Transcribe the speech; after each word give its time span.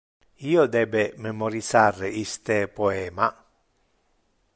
Io 0.53 0.61
debe 0.75 1.03
memorisar 1.25 2.01
iste 2.23 2.57
poema. 2.79 3.29